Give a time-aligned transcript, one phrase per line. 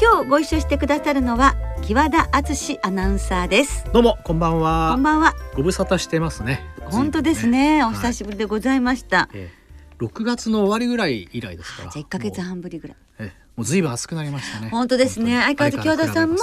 [0.00, 4.92] 今日ご一緒してくださるのは木和田敦アナウンサーですどうもこんばんは。
[4.94, 6.60] こんばんはご無沙汰してますね。
[6.86, 9.58] 本当ですねおはい久しぶりでございました、えー
[9.98, 11.90] 6月の終わりぐらい以来ですから。
[11.90, 13.26] じゃあ1ヶ月半ぶりぐらいえー
[13.56, 14.68] もうずいぶん暑くなりましたね。
[14.70, 16.36] 本当ですね相変わらず京田さんも。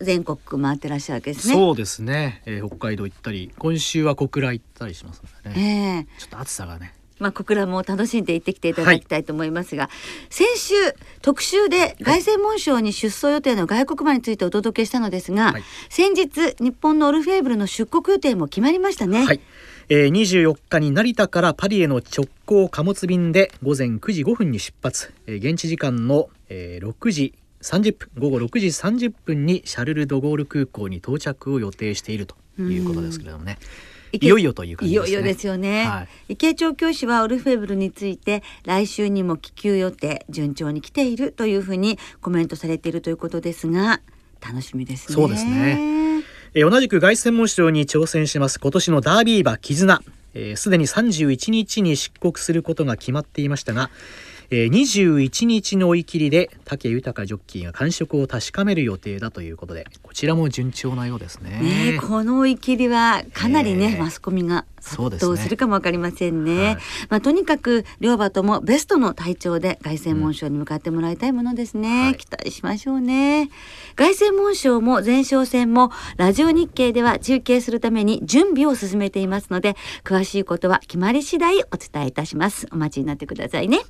[0.00, 6.06] 全国回ってらっしゃるわけですねそうですね、えー北海道行ったり、今週は小倉行ったりしますのでね。
[6.06, 6.94] ええちょっと暑さがね。
[7.18, 9.88] まあ、小倉も楽しんで行ってきていただきたいと思いますが、
[10.30, 10.74] 先週
[11.22, 15.62] 特集で凱旋門賞に出走予定の外国馬についてお届けしたのですが、はい。
[15.88, 19.24] 先日日本のオルフェーブルの出国予定も決まりましたね。
[19.24, 19.40] はい。
[19.88, 33.58] えー、24日に成田からパリへの直行貨物便で午前9時5分に出発、えー現地時間の、えー6時30分午後6時30分にシャルル・ド・ゴール空港に到着を予定しているということですけれどもね。
[33.60, 35.12] 池いよいよという感いじですね。
[35.12, 36.32] よいよですよね、はい。
[36.34, 44.00] 池井調教師はオルフェーブルについて来週にも気球予定順調に来ているというふうにコメントされているということですが
[44.40, 45.14] 楽しみですね。
[45.14, 45.78] そうですね。
[45.80, 46.04] えー
[46.54, 50.00] 同じく凱旋門賞に挑戦します今年のダービー馬絆。
[50.34, 53.90] えーすで、に31日に出国することが決まっていましたが、
[54.56, 61.58] えー21日の追い切りで武豊ジョッキーが感触を確かめる予定だということでこちらも順調なようですね。
[61.60, 66.64] ねえこの追い切りはかなりね、ええマスコミが殺到するかもわかりませんね。
[66.66, 66.76] はい
[67.08, 72.04] まあとにかく両馬ともベストの体調で凱旋門賞に向かってもらいたいものですね。
[72.04, 73.50] はい期待しましょうね。
[73.96, 79.74] 凱旋門賞も前哨戦もラジオ日経では中継するために準備を進めていますので
[80.04, 82.68] 詳しいことは決まり次第お伝えいたします。
[82.70, 83.80] お待ちになってくださいね。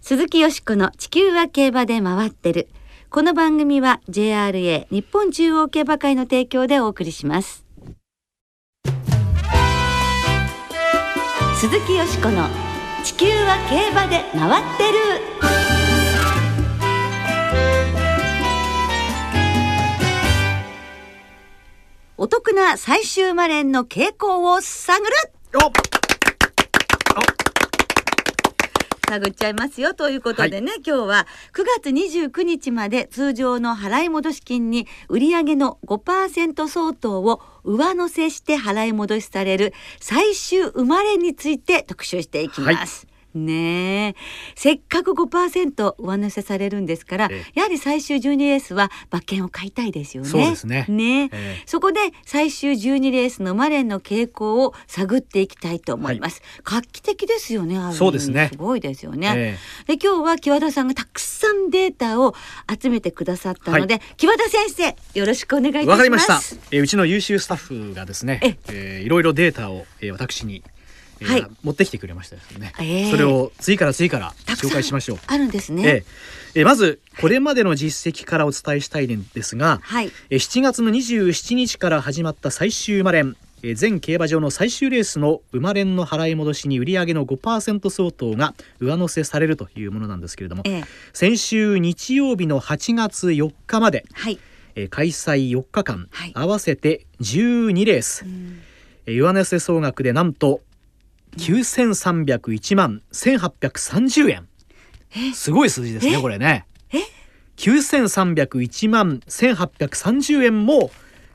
[0.00, 2.68] 鈴木よしこの地球は競馬で回ってる。
[3.10, 7.66] この番組は JRA 日本中央競馬会の提供でお送りします。
[11.56, 12.48] 鈴木よしこの
[13.04, 14.98] 地球は競馬で回ってる。
[22.16, 25.14] お得な最終マレンの傾向を探る
[25.56, 25.70] お
[29.10, 43.09] 探っちゃいますよということでね、今日は9月29日まで通常の払い戻し金に売上の5%相当を上乗せして払い戻しされる最終生まれについて特集していきます。
[43.34, 44.14] ねえ
[44.54, 50.28] せっかく5%上乗せされるんですから、えやはり最終12レースは馬券を買いたいですよね。
[50.28, 56.42] そうですねねええそこで最終12レースのマレンの傾向を探っていきたいと思います。
[56.64, 57.78] 画期的ですよね。
[57.92, 59.58] そうですねすごいですよね。
[59.86, 62.34] えで今日は木和田さんがたくさんデータを
[62.82, 65.90] 集めてくださったので、木和田先生よろしくお願いいたします。
[65.90, 66.40] わかりました。
[66.70, 70.62] えーうちの優秀スタッフがですねえ、えーいろいろデータを、えー私に、
[71.20, 71.46] えーはい。
[71.62, 75.18] 持ってきてくれましたですね、えーそれを次から次から紹介しましょう。
[75.26, 75.82] あるんですね。
[75.86, 76.04] えー
[76.54, 80.10] えーまずこれまでの実績からお伝えしたいんですが、はい。
[80.30, 90.84] えー7月の27日から始まった最終馬連えー全競馬場の最終レースの馬連の払い戻しに売上の5%相当が上乗せされるというものなんですけれどもええ。
[91.12, 94.38] 先週日曜日の8月4日まではい。
[94.76, 96.32] えー開催4日間、はい。
[96.34, 98.24] 合わせて12レース、
[99.06, 100.60] えー上乗せ総額でなんと
[101.36, 104.48] 9301万1830円。
[105.16, 105.32] え？
[105.32, 106.20] すごい数字ですねえ？
[106.20, 106.66] これね。
[106.92, 106.98] え
[107.56, 110.90] ？9301万1830円も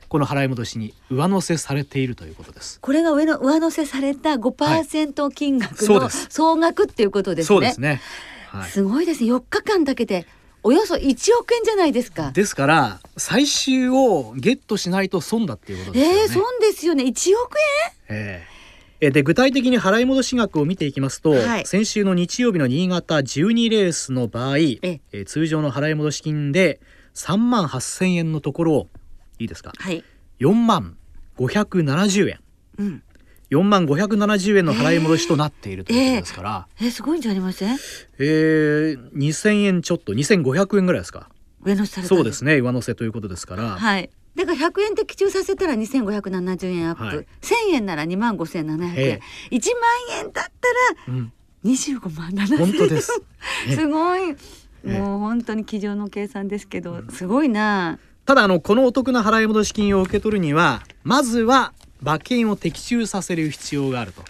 [0.08, 2.80] この払い戻しに上乗せされているということです。
[2.80, 6.26] これが上の上乗せされた5%金額のそうです。
[6.30, 7.46] 総額っていうことですね。
[7.46, 8.00] そうですね、
[8.48, 9.32] はい、すごいですね。
[9.32, 10.26] 4日間だけで
[10.62, 11.00] およそ1
[11.40, 12.30] 億円じゃないですか。
[12.32, 16.20] ですから最終をゲットしないと損だっていうことですよね。
[16.20, 17.04] ええ損ですよね。
[17.04, 17.56] 1億
[18.08, 18.55] えええ
[19.00, 26.80] で具体的に払い戻し額を見ていきますと、はい先週の日曜日の新潟12レースの場合、ええー通常の払い戻し金で
[27.14, 28.88] 3万8,000円のところ
[29.38, 29.72] いいですか？
[29.80, 29.84] 円。
[29.84, 30.04] はい。
[30.40, 30.96] 4万
[31.38, 32.38] 570円
[32.78, 33.02] うん。
[33.50, 37.76] 4万570円の払い戻しとなっているということですから、えすごいんじゃありません？
[38.18, 41.28] えー2,000円ちょっと2,500円ぐらいですか？
[41.62, 44.10] 上乗せそうですね上乗せということですから、はい。
[44.36, 47.16] だから100円的中させたら2570円アップ、はい。
[47.40, 49.60] 1000円なら2万5700円、え1
[50.10, 51.32] 万円だったらうん、
[51.64, 52.58] 25万7千円。
[52.58, 53.22] 本当です。
[53.88, 54.20] ごい。
[54.30, 54.36] え
[54.84, 54.98] え。
[54.98, 57.98] もう本当に机上の計算ですけど、すごいな。
[58.26, 61.72] ただあのこのお得な払い戻し金を受け取るにはまずは
[62.02, 64.22] 馬券を的中させる必要があると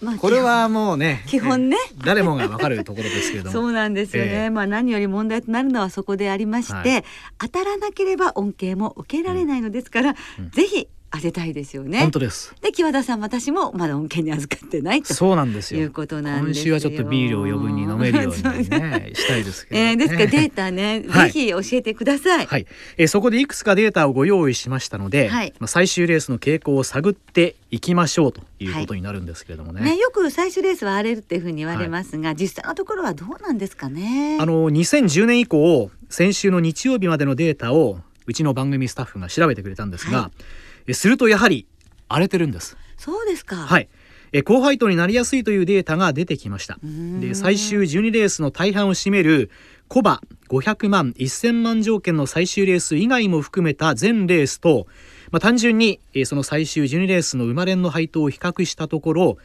[0.00, 1.76] まあこれはもうね基本ね。
[1.92, 3.52] え誰もがわかるところですけれども。
[3.52, 4.50] そうなんですよね、ええ。
[4.50, 7.04] まあ何より問題となるのはそこでありまして、はい。
[7.38, 10.50] 当たらなければ恩恵も受けられないのですから、うん。
[10.50, 12.00] ぜひ当てたいですよね。
[12.00, 12.54] 本当です。
[12.60, 15.12] で木和田さん私もまだ恩恵に預かってないと。
[15.12, 15.80] そうなんですよ。
[15.80, 16.64] いうことなん今ですよ。
[16.64, 19.90] 週はちょっとビールを余分に飲めるようにね したいですけど、ね。
[19.90, 21.32] えー、ですからデータね、 はい。
[21.32, 22.46] ぜひ教えてください。
[22.46, 22.66] はい、
[22.96, 25.52] えーそこでいくつかデータをご用意しましたので、はい。
[25.58, 29.82] まあ、最終レースの傾向を探っていきましょうということになるんですけれどもね。
[29.82, 34.38] ね、よく最終レースは荒れるっていうふうに言われますが、実際のところはどうなんですかね。
[34.40, 41.66] あの2010年以降先週の日曜日までのデータをうちの番組スタッフが調べてくれたんですが、はえするとやはり
[42.08, 42.76] 荒れてるんです。
[42.96, 43.56] そうですか。
[43.56, 43.88] はい
[44.32, 46.78] え高配当になりやすいというデータが出てきました
[47.20, 49.50] で最終12レースの大半を占める
[49.88, 54.86] コバ500万1000万条件の最終レース以外も含めた全レースと、
[55.32, 59.38] まあ、単純にえーその最終12レースの生まれんの配当を比較したところ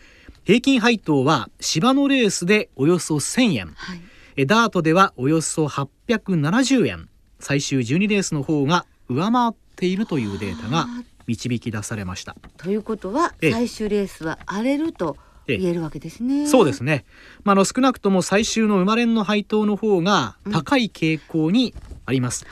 [0.44, 4.02] 平均配当は芝のレースでおよそ1000円はい。
[4.38, 7.10] えダートではおよそ870円
[7.40, 10.88] 最終12レースの方が上回っているというデータが
[11.28, 12.36] 導き出されました。
[12.58, 15.18] ということはええ最終レースは荒れると
[15.48, 16.48] 言えるわけですね。
[16.48, 17.06] そうですね、
[17.44, 21.74] まあ、あの少なくとも最終の生まれんの配当の方が高い傾向に
[22.06, 22.46] あります。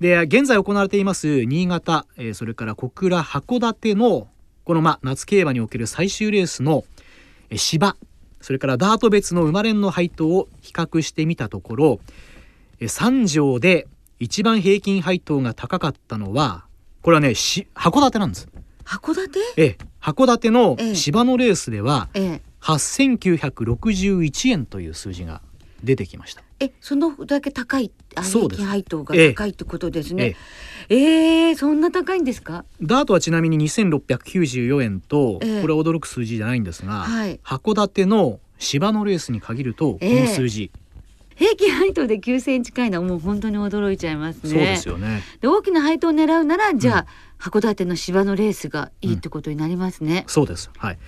[0.00, 4.28] で現在行われています新潟、えーそれから小倉函館の
[4.64, 6.84] このまあ夏競馬における最終レースの
[7.50, 7.96] えー芝
[8.40, 12.00] それからダート別の生まれんの配当を比較してみたところ
[12.80, 13.86] えー3条で
[14.18, 16.64] 一番平均配当が高かったのは
[17.02, 18.48] これはねし函館なんです。
[18.84, 19.40] 函館？
[19.56, 25.40] ええ函館のええ芝のレースでは、え8961円という数字が
[25.82, 26.42] 出てきました。
[26.60, 30.36] え、え、そのだけ高い平均配当がええ高いってことですえね。
[30.88, 32.64] ええそんな高いんですか？
[32.80, 40.70] ダートはちなみに2694円と、ええこれは驚く数字じゃないんですが、はい函館の芝のレースに限るとこええの数字、
[41.36, 44.50] 平均配当で9センチ近いのはもう本当に驚いちゃいますね。
[44.50, 45.22] そうですよね。
[45.40, 47.06] で大きな配当を狙うならじゃあ、
[47.38, 50.24] 函館の芝のレースがいいってことになりますね。
[50.26, 50.70] そうです。
[50.78, 50.98] はい。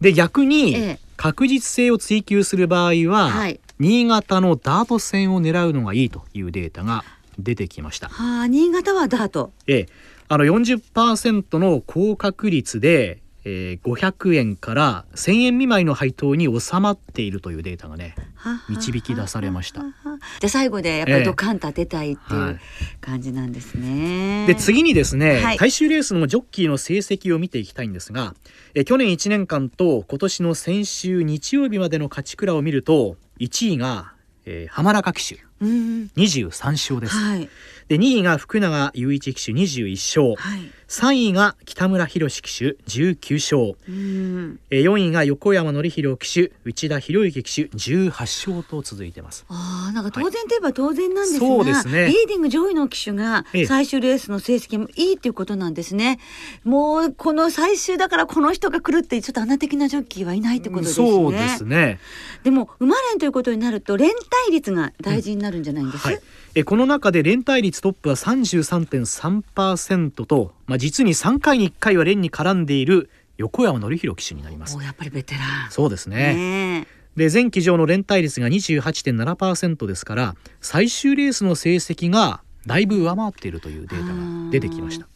[0.00, 7.04] で逆に、ええ確実性を追求する場合は、はい新潟のダート戦を狙うのがいいというデータが
[7.38, 8.08] 出てきました。
[8.08, 9.52] はあ新潟はダート。
[9.68, 9.88] ええ、
[10.26, 19.80] あの40%の高確率で、えー、500円から1000円未満の配当に収まっているというデータがねはは導き出されました。
[19.80, 19.92] はは
[20.40, 21.18] じゃあ最後でやっぱええ。
[21.20, 22.52] りドカンと当てたいってはい。
[22.52, 22.60] いう
[23.00, 24.46] 感じなんですね。
[24.46, 25.58] で次にですね、はい。
[25.58, 28.34] 最終レースのジョッキーの成績を見ていきたいんですが
[28.74, 34.12] え去年1年間と今年の先週日曜日までの勝ち倉を見ると1位が、
[34.44, 37.48] えー浜中騎手うん23勝です、はい
[37.88, 39.92] で2位が福永雄一騎手21
[40.34, 40.70] 勝はい。
[40.88, 44.58] 3位が北村博騎手19勝うん。
[44.70, 56.18] えー4位が横山典弘騎手内田博之騎手18勝と続いてますああなんか当然といえば当然なんですが、そうですねリーディング上位の騎手がええ最終レースの成績もいいっていうことなんですね。
[56.64, 61.10] もうこの最終だからこの人が来るってちょっと穴的なジョッキーはいないってことですね。
[61.10, 62.00] そうですね
[62.44, 64.10] でも馬連ということになると連
[64.46, 66.06] 帯率が大事になるんじゃないんです？
[66.06, 66.20] はい、
[66.58, 74.82] えこの中で連帯率トップは33.3%と、まあ、実に3回に1回は連に絡んでいる横山典弘騎手になりますお。
[74.82, 75.70] やっぱりベテラン。
[75.70, 84.14] そうですねねで前騎乗の連帯率が28.7%ですから最終レースの成績がだいぶ上回っているというデータが
[84.50, 85.06] 出てきました。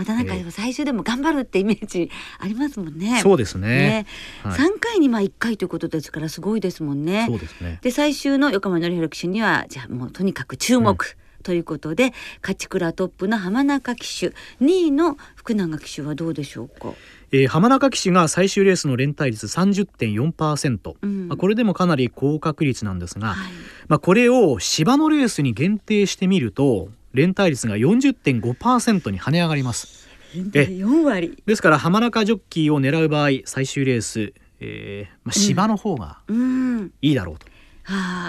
[0.00, 3.20] またなんかええ最終でも頑張るってイメージありますもんね。
[3.22, 3.68] そうですね。
[3.68, 4.06] ね、
[4.42, 4.58] はい。
[4.58, 7.26] 3回にまあ1回ということですからすごいですもんね。
[7.28, 7.80] そうですね。
[7.82, 14.28] で最終の横浜典弘騎手にはじゃあもうとにかく注目、ということで勝ち倉トップの浜中騎手
[14.62, 16.94] 2位の福永騎手はどうでしょうか？
[17.32, 21.28] えー浜中騎手が最終レースの連帯率30.4%、うん。
[21.28, 23.52] まあ、これでもかなり高確率なんですが、はい。
[23.88, 31.42] まあ、これを芝のレースに限定してみると連帯率が40.5%に跳ね上がります4割。
[31.44, 36.92] ですから浜中ジョッキーを狙う場合最終レース、えーまあ、芝の方がうん。
[37.02, 37.50] いいだろうはあと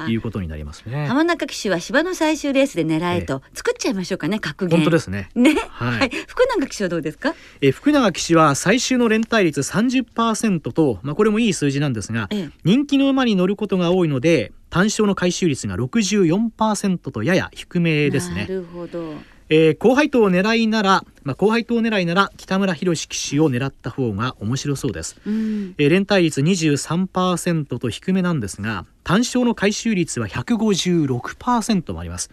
[0.10, 4.80] いうことになりますね、浜中騎手は芝の最終レースで狙えと、作っちゃいましょうかね格言。
[4.80, 5.56] 本当ですねね。
[5.70, 6.10] はいはい。
[6.28, 7.36] 福永騎手はどうですか？
[7.62, 19.16] えー福永騎手は最終の連帯率30%と、まあ、これもいい数字なんですが、ええ人気の馬に乗ることが多いので単勝の回収率が64%とやや低めですなね、るほど。
[19.54, 32.30] えー、後輩党を狙いなら、まあ、後輩党狙いなら北村博騎手を狙った方が面白そうです、うん、えー、連帯率23%と低めなんですが単勝の回収率は156%もあります。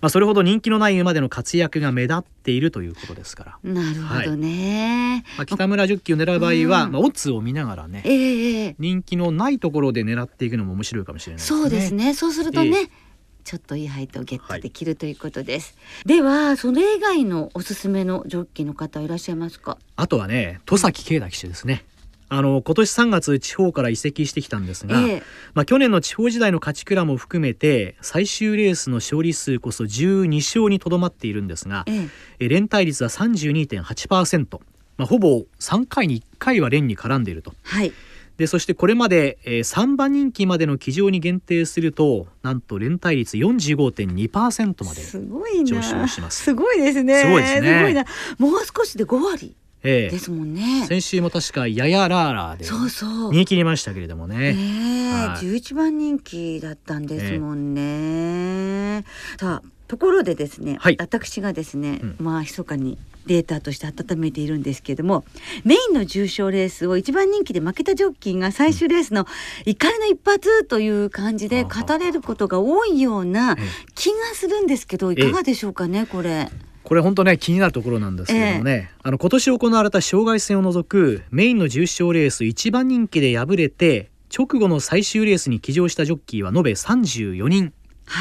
[0.00, 3.72] まあ、それほど人気のない馬での活躍が目立っているということですから。
[3.72, 12.12] なるほどね、はい、まあ、北村ジョッキーを狙う場合は、うん、まあ、オッズを見ながらね、えー、人気のないところで狙っていくのも面白いかもしれない、ね、そうですね。
[12.12, 13.05] そうするとね、えー
[13.46, 19.78] ちょっといい配当をゲットできるということです、はい、ではそれ以外のおすすめのジョッキーの方いらっしゃいますか？
[19.94, 21.84] あとはね戸崎圭太騎手ですね、
[22.28, 25.22] あの今年3月地方から移籍してきたんですが、ええ、
[25.54, 32.08] まあ、去年の地方時代の勝ち倉も含めて最終レースの勝利数こそ12勝にとどまっているんですが、え
[32.40, 34.60] え、連帯率は32.8%、
[34.96, 37.54] まあ、ほぼ3回に1回は連に絡んでいると。
[37.62, 37.92] はい
[38.36, 46.44] でそしてこれまで、えー、3番人気までの騎乗に限定するとなんと連帯率45.2%まで上昇します。
[46.44, 47.22] すごいですね。
[47.22, 47.78] すごいですね。
[47.78, 48.04] すごいな。
[48.38, 50.84] もう少しで5割ええ、ですもんね。
[50.86, 54.52] 先週も確かややラーラーで逃げ切りましたけれどもね。
[54.52, 59.04] ね、はい、11番人気だったんですもんね、
[59.38, 65.24] さあところでですね、はい、私がですね、うん、まあ密かにデータとして温めているんですけれども
[65.64, 69.26] メインの重賞レースを一番人気で負けたジョッキーが最終レースの
[69.64, 73.56] 怒りの一発という感じで語れることが多いような
[73.94, 76.48] 気がするんですけどいかがでしょうかねこれ。
[76.84, 87.72] これ本当ね気になるところなんですけどもね、えー、あの今年行われた障害戦を除くメインの重賞レース一番人気で敗れて直後の最終レースに騎乗したジョッキーは延べ34人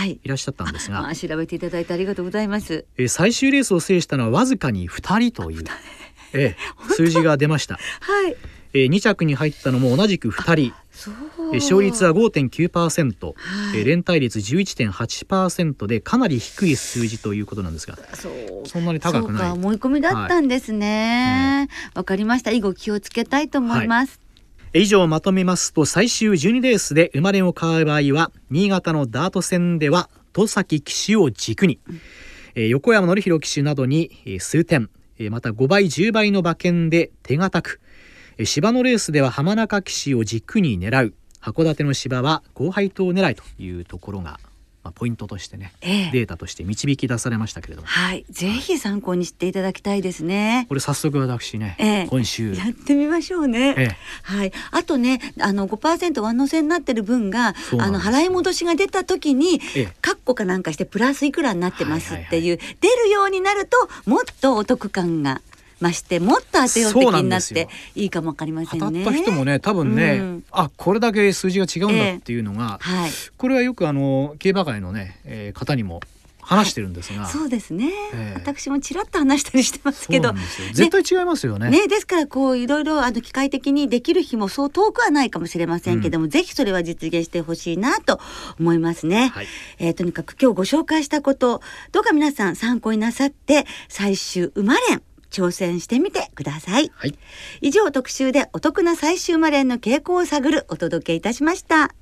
[0.05, 0.19] い。
[0.25, 5.63] らっしゃったんですが、まあ、調べていただいてありがとうございます、えー、最終レースを制したのはわずかに2人という、
[6.33, 8.35] えー、数字が出ました、はい。
[8.73, 10.73] えー、2着に入ったのも同じく2人。
[11.53, 17.97] 勝率は5.9%、はい、連帯率11.8%でかなり低い数字ということなんですが。
[18.65, 19.51] そんなに高くない。
[19.51, 21.67] 思い込みだったんですね。
[21.93, 22.51] わ、はい、かりました。
[22.51, 24.24] 以後気をつけたいと思います、はい、
[24.77, 31.79] 以上まとめますと最終12レースで生まれを買う場合は新潟のダート戦では戸崎騎手を軸に、
[32.55, 34.89] うん、横山典弘騎手などに数点
[35.31, 37.79] また5倍10倍の馬券で手堅く
[38.43, 41.13] 芝のレースでは浜中騎士を軸に狙う。
[41.39, 44.39] 函館の芝は高配当狙いというところが
[44.85, 47.87] まあ、ポイントとしてね、ええ、データとして導き出されましたけれども。
[47.87, 48.23] はい。
[48.29, 50.67] ぜひ参考にしていただきたいですね。
[50.69, 52.53] これ早速私ね、え、今週。
[52.53, 54.51] やってみましょうね、はい。
[54.69, 59.59] あとねあの5%上乗せになってる分があの払い戻しが出た時に、
[60.01, 63.77] カッコかなんかしてプラスいくらになってますっていう、出るようになると
[64.07, 65.41] もっとお得感が
[65.79, 69.03] ましてもっと当てよう的になっていいかもわかりませんね。
[69.03, 76.01] 当たった人もね多分ね、うん、あこれだけ数字が違うんだっていうのが、えーはい、これはよくあの競馬界のね、えー、方にも
[76.45, 80.33] 話してるんですが、はい、そうですね、えー、私もちらっと話したりしてますけど。
[80.73, 81.71] 絶対違いますよね。
[81.71, 88.19] ねですからこういろいろあの機械的にできる日もそう遠くはないかもしれませんけども、うん、ぜひそれは実現してほしいなと
[88.59, 89.47] 思いますね、はい、
[89.79, 95.01] えー、とにかく今日ご紹介したことどうか皆さん参考になさって最終生まれん
[95.31, 97.17] 挑戦してみてください、はい、
[97.61, 101.93] 以上特集でお得な最終マレンの傾向を探るお届けいたしました。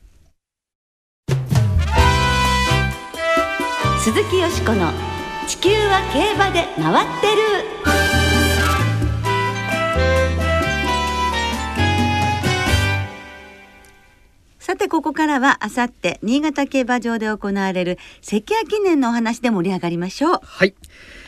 [4.03, 4.91] 鈴木よしこの
[5.47, 7.41] 地球は競馬で回ってる。
[14.59, 20.39] さてここからはあさって新潟競馬場で行われる関谷記念のお話で盛り上がりましょう。
[20.41, 20.73] はい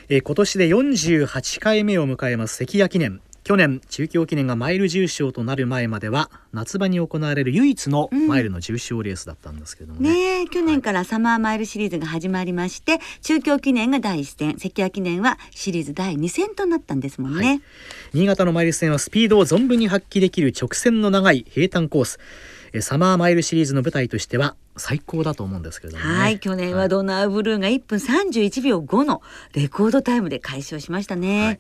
[0.10, 3.22] えー、今年で48回目を迎えます関谷記念。
[3.46, 10.10] 去年中京記念がマイル重賞となる前までは夏場に行われる唯一のマイルの重賞レースだったんですけどもね。
[10.10, 17.62] うん、ね去年からサマーマイルシリーズが始まりまして、はい、中京記念が第1戦関谷記念はシリーズ第2戦となったんですもんね、はい、
[18.14, 22.20] 新潟のマイル戦はスピードを存分に発揮できる直線の長い平坦コース
[22.82, 29.22] サマーマイルシリーズの舞台としては最高だと思うんですけれども、ね、はい去年はドナーブルーが1分31秒5の
[29.54, 31.60] レコードタイムで快勝しましたね、はい、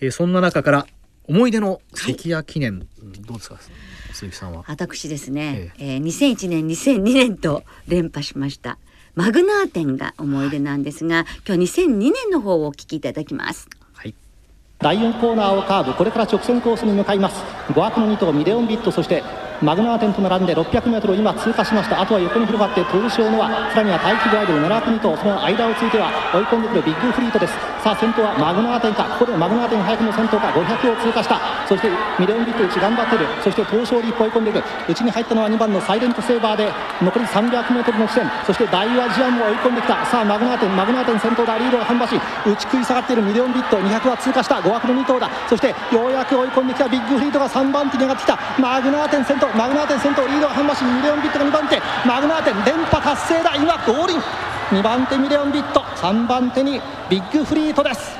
[0.00, 0.86] えー、そんな中から
[1.28, 2.86] 思い出の関谷記念、はい、
[3.22, 3.58] どうですか？
[4.12, 4.64] 鈴木さんは？
[4.68, 5.94] 私ですね、ええ。
[5.94, 8.78] えー、2001年2002年と連覇しました。
[9.14, 13.68] マグナー店が思い出なんですが、はい、今日2002年の方をお聞きいただきます。
[13.94, 14.14] はい。
[14.78, 17.42] 第4コーナーをカーブこれから直線コースに向かいます。
[17.72, 19.22] 5枠の2頭ミレオンビットそして
[19.62, 22.00] マグナーテンと並んで 600m を今通過しました。
[22.00, 27.54] あとは横に広がってトウショウのさらには大気ブアイドル奈良国とその間をついては追い込んでくるビッグフリートです。
[27.82, 29.04] さあ先頭はマグナーテンか。
[29.16, 31.40] ここでマグナーテン早くも先頭か500を通過した。
[31.68, 33.26] そしてミレオンビット内頑張ってる。
[33.42, 34.62] そしてトウショウリープ追い込んでいく。
[34.88, 36.68] 内に入ったのは2番のサイレントセーバーで
[37.00, 38.28] 残り 300m の地点。
[38.44, 40.04] そしてダイワジアンも追い込んできた。
[40.06, 43.78] さあマグナーテンマグナーテン先頭だリードが半馬身内食い下がっているミレオンビット。
[43.78, 44.56] 200は通過した。
[44.56, 45.30] 5枠の2頭だ。
[45.48, 48.38] そしてようやく追い込んできたビッグフリートが3番手に上がってきた。
[48.60, 49.45] マグナーテン先頭。
[49.54, 51.80] マグナーテン先頭リードは半馬身ミレオンビットが2番手。
[52.06, 53.54] マグナーテン連覇達成だ。
[53.54, 54.20] 今ゴールイン。
[54.70, 55.80] 2番手ミレオンビット。
[55.80, 58.16] 3番手にビッグフリートです。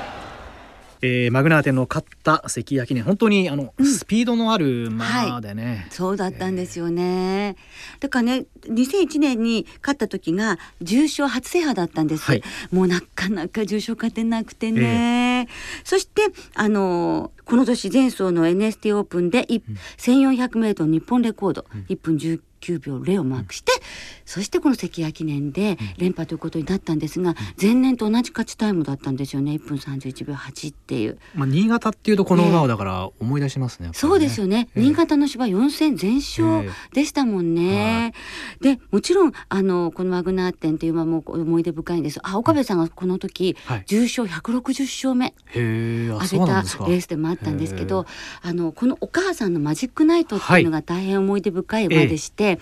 [1.07, 7.57] えー、マグナーテンの勝った関焼ね本当にあの、うん、スピードのある馬でね、はい、そうだったんですよね、
[7.95, 15.47] えー、だからね2001年に勝った時が重賞初制覇だったんです、はい、もうなかなか重賞勝てなくてね、えー、
[15.85, 16.23] そして
[16.55, 23.81] あのこの年前走の NST オープンで、うん、1400メートル日本レコード、うん、1分19 9秒0をマークして、うん、
[24.27, 29.53] そしてこの関谷記念で連覇ということになったんですが、うん、前年と同じ勝ちタイムだったんですよね。
[29.53, 31.19] 1分31秒8っていう。
[31.35, 33.87] まあ、新潟っていうとこの馬をだから思い出しますね。
[33.87, 33.93] ね。
[33.95, 38.13] そうですよね、えー、新潟の芝4戦全勝でしたもんね。
[38.61, 42.21] えー、でもちろんあのこのマグナーテンという馬も思い出深いんです。
[42.23, 48.07] あ岡部さんがこの時、はい、重賞160勝目挙げたレースでもあったんですけど
[48.43, 52.59] あのこのお母さんのマジックナイトっていうのが大変思い出深い馬でして、はい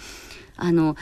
[0.57, 0.97] あの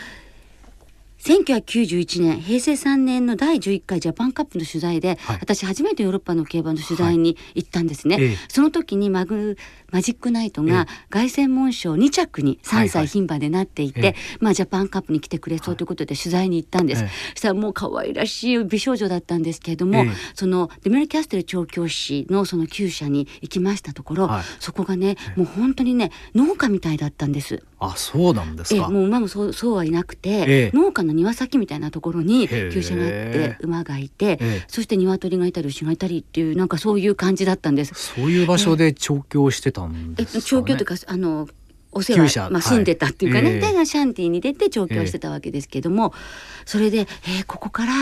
[1.22, 9.56] 1991年平成3年の第11回ジャパンカップの取材で、はい、私初めてヨーロッパの競馬の取材に行ったんですね、はい、その時にマグ
[9.92, 27.62] マジックナイトが凱旋門賞2着に3歳牝馬でなっていて、はいはい、まあジャパンカップに来てくれそうということで取材に行ったんです、そしたらもう可愛らしい美少女だったんですけれども、そのデメルキャステル調教師のその厩舎に行きましたところ、そこがねもう本当にね農家みたいだったんです。
[27.78, 28.88] あそうなんですか。
[28.88, 37.94] もう馬もそうそうはいなくて、農家の庭先みたいなところに厩舎があって馬がいて、そして鶏がいたり牛がいたりっていうなんかそういう感じだったんです。
[37.94, 41.48] そういう場所で調教してたんですか、ね、えっと、調教というかあの
[41.92, 47.92] お世話、まあ、住んでたっていうかね、はい、でシャンティに出て調教してたわけですけども、えー、それで、えー、ここから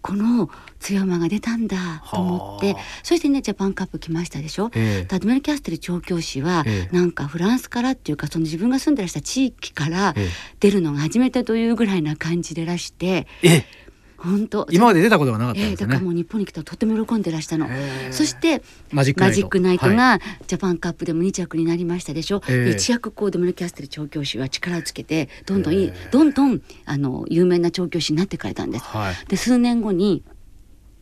[0.00, 0.48] この
[0.80, 10.14] 強馬が出たんだと思ってそしてねジャパンカップ来ましたでしょ、えー、タドメル・キャステル調教師は、えー、なんかフランスからっていうかその自分が住んでらした地域から
[10.60, 13.26] 出るのが初めてというぐらいな感じでらして。
[13.42, 13.83] えー
[14.18, 14.66] 本当。
[14.70, 17.68] 今まで出たことがなかったんですね、えー、だからもう日本に来たらとても喜んでらしたの。
[18.10, 18.62] そして
[18.92, 19.94] マジックナイト。
[19.94, 30.22] がジャパンカップでも2着になりましたでしょ、えー、一躍こうドメルキャステル調教師は力をつけてどんどんいい、どんどんあの有名な調教師になってくれたんです、はい、で数年後に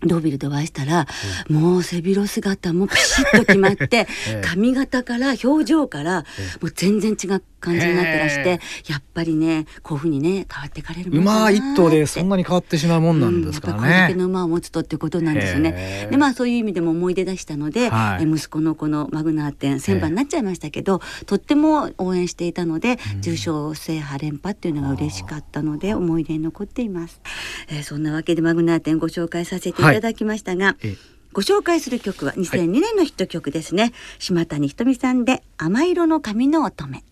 [0.05, 1.07] ドービルでお会いしたら、
[1.49, 4.09] うん、もう背広姿もピシッと決まって、
[4.43, 6.25] 髪型から表情から、
[6.61, 27.21] もう全然違う感じになってらしてやっぱりねこういうふうにね変わってかれる馬一頭でそんなに変わってしまうもんなんですかね、うん、これだけの馬を持つとってことなんですよねでまあそういう意味でも思い出出したので、はい、息子のこのマグナー店千番になっちゃいましたけどとっても応援していたので、重賞制覇連覇っていうのが嬉しかったので思い出に残っています、
[27.69, 30.97] えー、そんなわけでマグナー店ご紹介させていただきましたが、はい。
[31.33, 37.03] ご紹介する曲は2002年のヒット曲ですね、はい、島谷ひとみさんで甘色の髪の乙女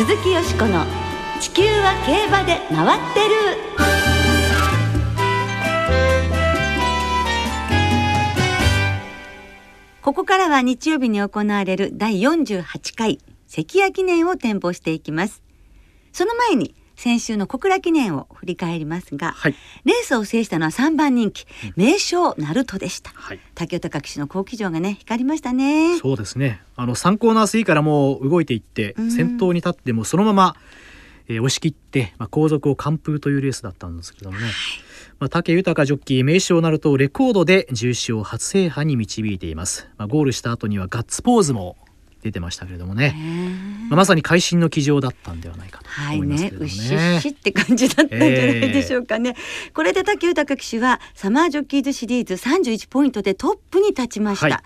[0.00, 0.86] 鈴木よしこの
[1.42, 3.34] 地球は競馬で回ってる。
[10.00, 15.42] ここからは日曜日に行われる第48回関谷記念を展望していきます。
[16.14, 19.54] その前に先週の小倉記念を振り返りますが、はい、
[19.86, 25.98] レースを制したのは3番人気、名称ナルトでした、はい、竹豊騎手の好騎乗がね光りましたね。
[25.98, 26.60] そうですね。
[26.76, 30.56] あの3コーナー過ぎからもう動いていって先頭に立ってもそのまま、
[31.26, 34.52] えー、押し切って、まあ、後続を完封というレースだったんですけどもね、はい。
[35.20, 41.76] まあ、武豊ジョッキー名称なるとレコードで重賞初制覇に導いています、まあ、ゴールした後にはガッツポーズも
[42.22, 43.16] 出てましたけれどもね、
[43.88, 46.70] まあ、まさに会心の騎乗だったんではないかと思いますけどね。
[46.70, 49.34] はいね、うしって感じだったんじゃないでしょうかね。
[49.36, 54.46] えー、これで武豊騎手はサマージョッキーズシリーズ31ポイントでトップに立ちました。
[54.46, 54.58] はい、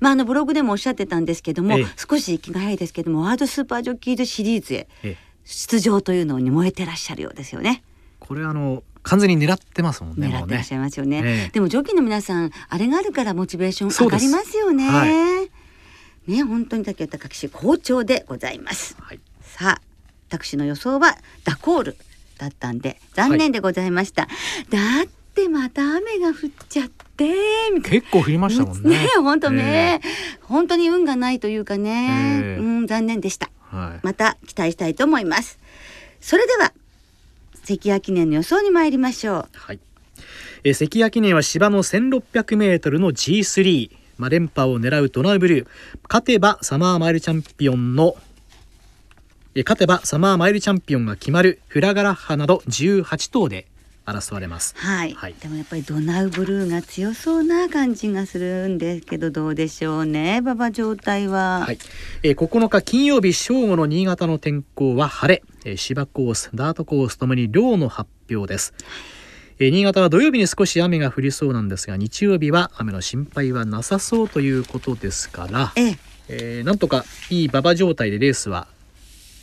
[0.00, 4.88] まああのブログでもおっしゃってたんですけども、えー、少し気が早いですけどもワールドスーパージョッキーズシリーズへ
[5.44, 7.82] 出場というのに燃えてらっしゃるようですよね。
[8.20, 10.28] これあの完全に狙ってますもんね。
[10.28, 11.22] 狙ってらっしゃいますよね。
[11.22, 14.88] ねでもジョッキーの皆さんあれがあるからモチベーション上がりますよね。
[16.26, 19.80] ね本当に竹豊騎手好調でございます、はい、さあ
[20.28, 21.96] 私の予想はダコール
[22.38, 26.34] だったんで残念でございました、はい、だってまた雨が降っ
[26.68, 28.00] ちゃっててみたいな。
[28.00, 28.90] 結構降りましたもんね。
[28.90, 30.00] ね本当ね、
[30.42, 33.50] 本当に運がないというかね、ええうん残念でした。
[33.70, 34.06] はい。
[34.06, 35.58] また期待したいと思います。
[36.20, 36.72] それでは
[37.64, 39.48] 関谷記念の予想に参りましょう。
[39.52, 39.80] はい。
[40.64, 43.90] えー関谷記念は芝の1600メートルの G3、
[44.22, 45.66] まあ、連覇を狙うドナウブルー。
[46.08, 48.16] 勝てばサマーマイルチャンピオンの
[49.54, 53.66] えー勝てばサマーマイルチャンピオンが決まるフラガラッハなど18頭で
[54.06, 54.74] 争われます。
[54.78, 55.34] はい、はい。
[55.40, 61.78] でもやっぱりドナウブルーが強そうな感じがするんですけどどうでしょうね馬場状態は、はい、
[62.22, 68.74] えー9日金曜日正午の新潟の天候は晴れ、えー芝コースダートコースともに量の発表です、
[69.62, 75.98] えー新潟は土曜日に少し雨が降りそうなんですが日曜日は雨の心配はなさそうということですから、ええ。
[76.28, 78.66] えーなんとかいい馬場状態でレースは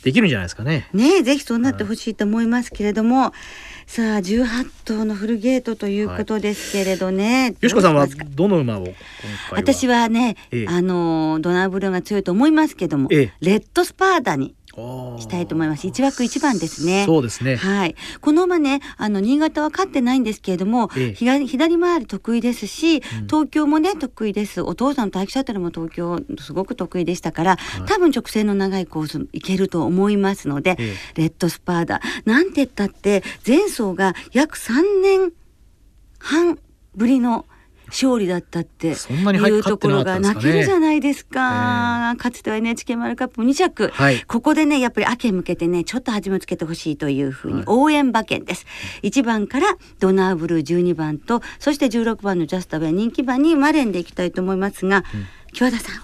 [0.02, 0.88] できるんじゃないですかね。
[0.92, 3.32] ねえぜひそうなってほしいと思いますけれども、
[3.86, 8.88] さあ18頭のフルゲートということですけれどね、よしこさんはどの馬を
[9.52, 10.66] 私はね、ええ。
[10.68, 13.32] あのドナウブルーが強いと思いますけども、ええ。
[13.40, 14.54] レッドスパーダに
[15.18, 15.86] ししたいと思います。
[15.86, 17.04] 一枠一番ですね。
[17.06, 17.56] そうですね。
[17.56, 17.96] はい。
[18.20, 21.14] この馬ね、あの新潟は勝ってないんですけれども、ええ。
[21.14, 23.00] 左左回り得意ですし、ん。
[23.26, 24.60] 東京もね得意です。
[24.60, 27.86] お父さんの待機シャトルも東京すごく得意でしたから、はい。
[27.86, 35.32] 多分直線の長いコースいけると思いますので、えレッドスパーダなんて言ったって前走が約3年
[36.18, 36.58] 半
[36.94, 37.46] ぶりの
[37.90, 42.14] 勝利だったっていうところが泣けるじゃないですか。
[42.18, 44.22] かつては NHK マルカップ2着、はい。
[44.26, 47.60] ここでねやっぱり秋へ向けてねちょっと始めつけてほしいというふうはい。
[47.60, 48.66] に応援馬券です、
[49.02, 55.04] 1番からドナーブルー12番とそして16番のジャスタウェイ人気馬にマレンでいきたいと思いますが、
[55.52, 56.02] 木和田さんは？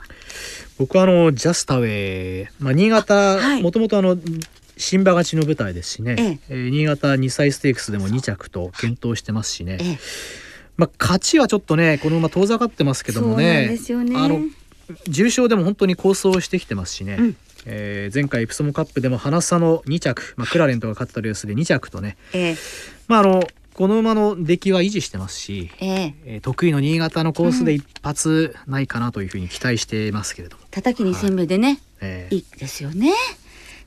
[0.79, 3.63] 僕はあのジャスタウェイ、まあ、新潟はい。
[3.63, 4.17] もともとあの
[4.77, 6.39] 新馬勝ちの舞台ですしね、ええ。
[6.51, 9.99] えー新潟2歳ステークスでも2着と検討してますしね、ええ
[10.77, 14.17] まあ、勝ちはちょっとねこの馬遠ざかってますけどもそうなんねですよね。
[14.17, 14.41] あの
[15.09, 17.37] 重賞でも本当に構想してきてますしね、うん。
[17.65, 22.57] えー前回エプソムカップでも花差の2着、まあ、クラレントが勝ったレースで2着とね、ええ。
[23.09, 23.43] まあ、あの
[23.75, 26.15] この馬の出来は維持してますし、ええ。
[26.25, 33.13] えー得意の新潟のコースで一発ないかなというふうに期待していますけれども、叩き2戦目でね、えーいいですよね。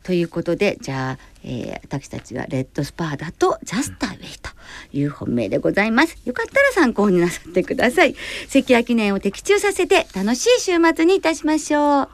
[0.10, 4.50] ということでじゃあ、えー私たちはレッドスパーダとジャスターウェイと
[4.92, 6.18] いう本命でございます。
[6.26, 8.16] よかったら参考になさってください。
[8.48, 12.10] 関谷記念を的中させて楽しい週末にいたしましょう。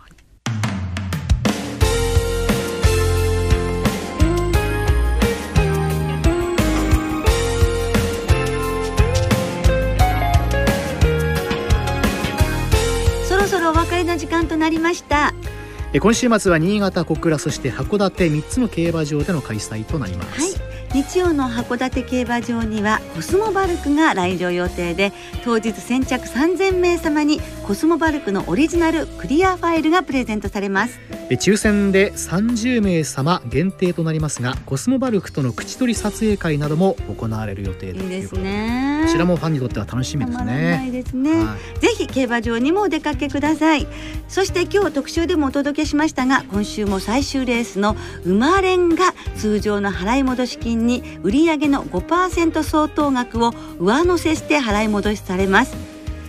[13.25, 15.34] そろそろお別れの時間となりました。
[15.99, 25.12] 今週末は新潟小倉そして函館3つの競馬場での開催となります、はい、日曜の函館競馬場にはコスモバルクが来場予定で
[25.43, 30.97] 当日先着3000名様にコスモバルクのオリジナルクリアファイルがプレゼントされます。
[31.29, 39.03] え抽選で30名様限定となりますがコスモバルクとの口取り撮影会なども行われる予定といいですいうことでね。
[39.05, 40.89] こちらもファンにとっては楽しみですね。
[40.91, 41.79] ですね、はい。
[41.79, 43.88] ぜひ競馬場にもお出かけください。
[44.29, 55.75] そして今日特集でもお届けしましたが今週も最終レースの馬連が通常の払い戻し金に売上の5%相当額を上乗せして払い戻しされます。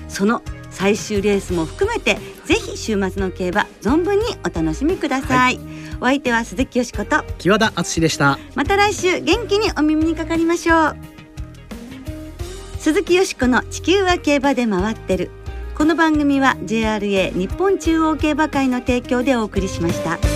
[0.09, 5.59] その最終レースも含めてぜひ週末の競馬存分にお楽しみください、
[6.01, 8.39] お相手は鈴木よしこと木和田敦でした。
[8.55, 10.97] また来週元気にお耳にかかりましょう。
[12.79, 15.31] 鈴木よしこの地球は競馬で回ってる。
[15.77, 20.36] この番組は JRA 日本中央競馬会の提供でお送りしました。